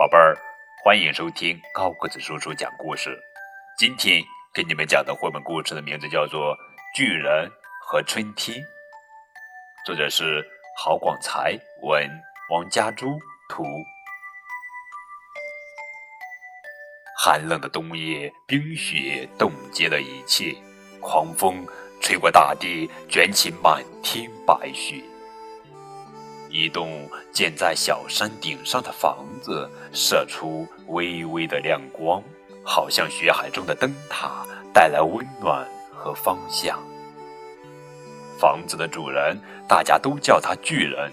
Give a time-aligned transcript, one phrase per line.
[0.00, 0.34] 宝贝儿，
[0.82, 3.20] 欢迎收听高个子叔叔讲故事。
[3.76, 6.56] 今天给你们讲的绘本故事的名字叫做
[6.94, 7.52] 《巨人
[7.84, 8.56] 和春天》，
[9.84, 10.42] 作者是
[10.74, 11.52] 郝广才，
[11.82, 12.10] 文
[12.50, 13.08] 王家珠
[13.50, 13.62] 图。
[17.14, 20.56] 寒冷的冬夜，冰雪冻结了一切，
[21.02, 21.62] 狂风
[22.00, 25.09] 吹过大地，卷起满天白雪。
[26.50, 32.22] 一栋建在小山顶上的房子射出微微的亮光，
[32.64, 36.78] 好像雪海中的灯塔，带来温暖和方向。
[38.38, 41.10] 房子的主人，大家都叫他巨人。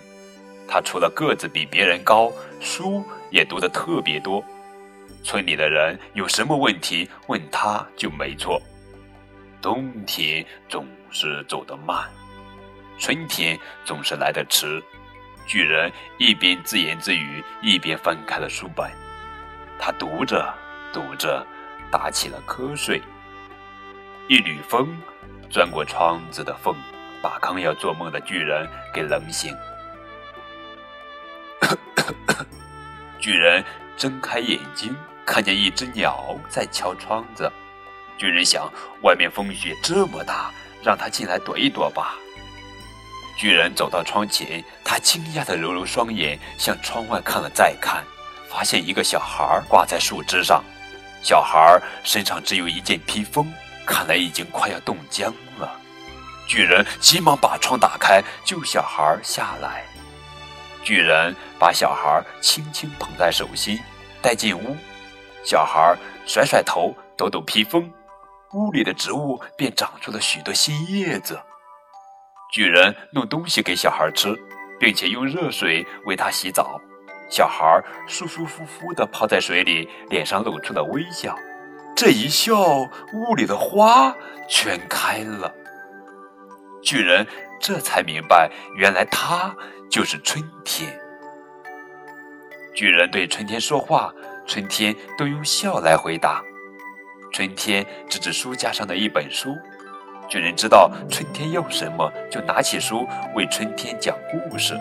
[0.68, 4.44] 他除了个子比别人高，书也读得特别多。
[5.24, 8.62] 村里的人有什么问题问他就没错。
[9.62, 12.10] 冬天总是走得慢，
[12.98, 14.82] 春天总是来得迟。
[15.48, 18.92] 巨人一边自言自语，一边翻开了书本。
[19.80, 20.54] 他读着
[20.92, 21.46] 读着，
[21.90, 23.02] 打起了瞌睡。
[24.28, 25.02] 一缕风
[25.50, 26.76] 钻过窗子的缝，
[27.22, 29.56] 把刚要做梦的巨人给冷醒。
[33.20, 33.64] 巨人
[33.96, 34.94] 睁开眼睛，
[35.26, 37.50] 看见一只鸟在敲窗子。
[38.18, 38.70] 巨人想：
[39.04, 40.52] 外面风雪这么大，
[40.84, 42.16] 让他进来躲一躲吧。
[43.38, 48.04] 巨人走到窗前，他惊讶地揉揉双眼，向窗外看了再看，
[48.50, 50.64] 发现一个小孩挂在树枝上。
[51.22, 53.54] 小孩身上只有一件披风，
[53.86, 55.72] 看来已经快要冻僵了。
[56.48, 59.84] 巨人急忙把窗打开，救小孩下来。
[60.84, 63.80] 巨人把小孩轻轻捧在手心，
[64.20, 64.76] 带进屋。
[65.44, 67.92] 小孩甩甩头，抖抖披风，
[68.54, 71.40] 屋里的植物便长出了许多新叶子。
[72.52, 74.34] 巨人弄东西给小孩吃，
[74.80, 76.80] 并且用热水为他洗澡。
[77.30, 81.38] 小孩舒舒服服地泡在水里，脸上露出了微笑。
[81.96, 82.56] 这一笑，
[83.14, 84.16] 屋里的花
[84.48, 85.54] 全开了。
[86.82, 87.28] 巨人
[87.60, 89.54] 这才明白，原来他
[89.90, 90.98] 就是春天。
[92.74, 94.14] 巨人对春天说话，
[94.46, 96.42] 春天都用笑来回答。
[97.34, 99.58] 春天指指书架上的一本书。
[100.30, 104.78] 巨人知道春天要什么，就拿起书为春天讲故事。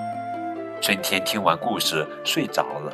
[0.80, 2.92] 春天听完故事睡着了。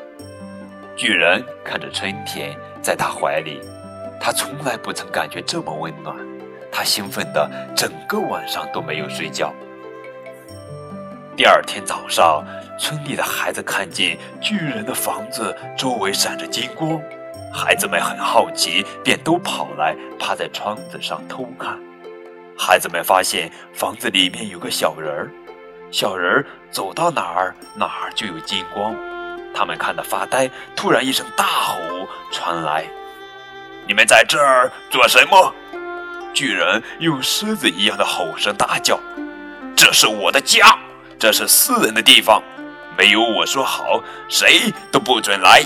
[0.94, 3.58] 巨人看着春天在他怀里，
[4.20, 6.14] 他从来不曾感觉这么温暖。
[6.70, 9.52] 他兴奋的整个晚上都没有睡觉。
[11.34, 12.44] 第二天早上，
[12.78, 17.00] 村里的孩子看见巨人的房子周围闪着金光，
[17.50, 21.78] 孩子们很好奇，便都跑来趴在窗子上偷看。
[22.56, 25.30] 孩子们发现房子里面有个小人儿，
[25.90, 28.94] 小人儿走到哪儿哪儿就有金光，
[29.54, 30.48] 他们看得发呆。
[30.76, 31.78] 突然一声大吼
[32.30, 32.84] 传来
[33.86, 35.52] ：“你们在这儿做什么？”
[36.32, 38.98] 巨人用狮子一样的吼声大叫
[39.76, 40.78] ：“这是我的家，
[41.18, 42.42] 这是私人的地方，
[42.96, 45.62] 没有我说好，谁都不准来！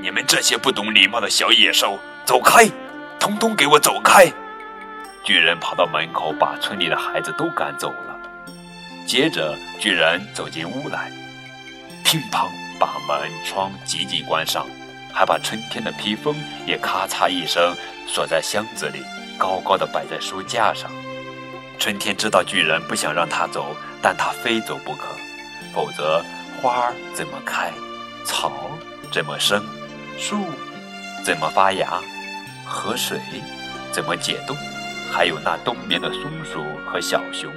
[0.00, 2.68] 你们这些不懂礼貌的小野兽，走开，
[3.18, 4.30] 通通给我走开！”
[5.24, 8.14] 巨人跑到门口，把村里的孩子都赶走了。
[9.06, 11.10] 接着，巨人走进屋来，
[12.04, 12.46] 乒乓
[12.78, 14.66] 把门窗紧紧关上，
[15.14, 16.36] 还把春天的披风
[16.66, 17.74] 也咔嚓一声
[18.06, 19.02] 锁在箱子里，
[19.38, 20.90] 高高的摆在书架上。
[21.78, 25.06] 春天知道巨人不想让他走，但他非走不可，
[25.72, 26.22] 否则
[26.60, 27.72] 花儿怎么开，
[28.26, 28.52] 草
[29.10, 29.64] 怎么生，
[30.18, 30.44] 树
[31.24, 31.98] 怎么发芽，
[32.66, 33.18] 河水
[33.90, 34.54] 怎么解冻？
[35.14, 37.48] 还有那冬眠的松鼠和小熊。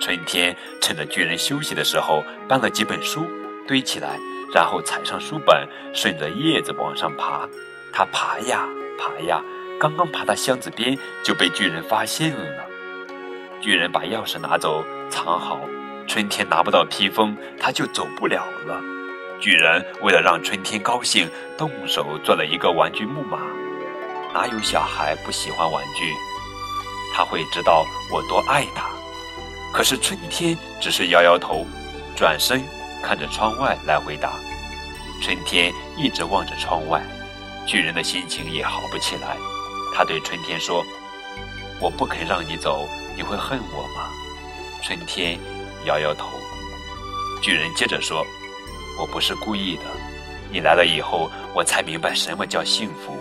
[0.00, 3.26] 春天趁着巨人休息的时候，搬了几本书
[3.66, 4.18] 堆起来，
[4.54, 7.46] 然后踩上书本，顺着叶子往上爬。
[7.92, 8.66] 他爬呀
[8.98, 9.42] 爬呀，
[9.78, 12.64] 刚刚爬到箱子边，就被巨人发现了。
[13.60, 15.60] 巨人把钥匙拿走，藏好。
[16.06, 18.80] 春天拿不到披风，他就走不了了。
[19.38, 21.28] 巨人为了让春天高兴，
[21.58, 23.38] 动手做了一个玩具木马。
[24.32, 26.14] 哪有小孩不喜欢玩具？
[27.14, 28.90] 他会知道我多爱他，
[29.72, 31.66] 可是春天只是摇摇头，
[32.16, 32.62] 转身
[33.02, 34.32] 看着窗外来回答。
[35.20, 37.02] 春天一直望着窗外，
[37.66, 39.36] 巨人的心情也好不起来。
[39.94, 40.84] 他对春天说
[41.80, 44.08] ：“我不肯让你走，你会恨我吗？”
[44.80, 45.38] 春天
[45.86, 46.28] 摇摇头。
[47.42, 48.24] 巨人接着说
[48.96, 49.82] ：“我不是故意的，
[50.52, 53.16] 你来了以后，我才明白什么叫幸福。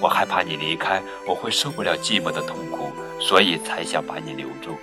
[0.00, 4.76] 我害怕你离开，我会受不了寂寞的痛苦。”所以才想把你留住。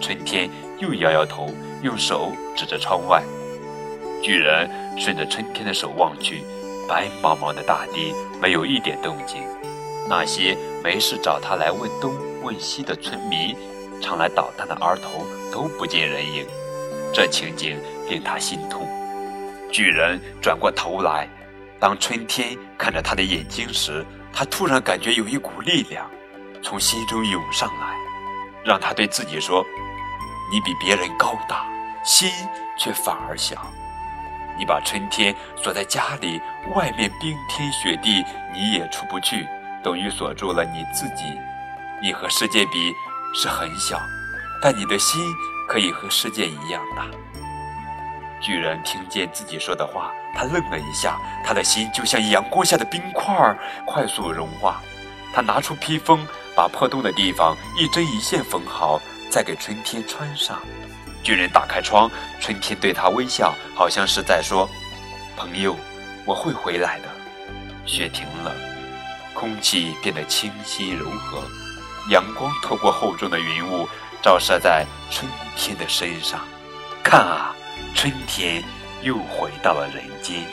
[0.00, 0.48] 春天
[0.78, 1.52] 又摇摇头，
[1.82, 3.22] 用手指着窗外。
[4.22, 4.68] 巨人
[4.98, 6.42] 顺着春天的手望去，
[6.88, 9.42] 白茫茫的大地没有一点动静。
[10.08, 13.54] 那些没事找他来问东问西的村民，
[14.00, 16.46] 常来捣蛋的儿童都不见人影。
[17.12, 18.86] 这情景令他心痛。
[19.70, 21.28] 巨人转过头来，
[21.78, 26.10] 当春天看着他的眼睛时，他突然感觉有一股力量
[26.62, 27.94] 从心中涌上来，
[28.64, 29.64] 让他对自己说
[30.52, 31.66] ：“你比别人高大，
[32.04, 32.30] 心
[32.78, 33.66] 却反而小。
[34.58, 36.40] 你把春天锁在家里，
[36.74, 39.46] 外面冰天雪地，你也出不去。”
[39.80, 41.22] 等于锁住了你自己，
[42.02, 42.92] 你和世界比
[43.32, 43.96] 是很小，
[44.60, 45.24] 但你的心
[45.68, 47.06] 可以和世界一样大。
[48.40, 53.56] 巨人听见自己说的话，他愣了一下，他的心就像阳光下的冰块，
[53.86, 54.82] 快速融化。
[55.32, 56.26] 他拿出披风，
[56.58, 59.00] 把破洞的地方一针一线缝好，
[59.30, 60.60] 再给春天穿上。
[61.22, 62.10] 巨人打开窗，
[62.40, 64.68] 春天对他微笑，好像是在说
[65.38, 65.76] ：“朋友，
[66.24, 67.04] 我会回来的。”
[67.86, 68.52] 雪停了。
[69.32, 71.44] 空气变得清新柔和，
[72.10, 73.88] 阳光透过厚重的云雾
[74.20, 76.40] 照射在春天的身上。
[77.04, 77.54] 看啊，
[77.94, 78.64] 春天
[79.02, 80.44] 又回到了人间。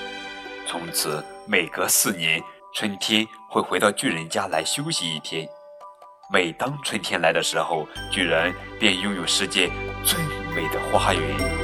[0.68, 2.40] 从此，每隔四年，
[2.76, 5.50] 春天会回到巨人家来休息一天。
[6.28, 9.70] 每当春天来的时候，巨人便拥有世界
[10.04, 10.20] 最
[10.56, 11.55] 美的花园。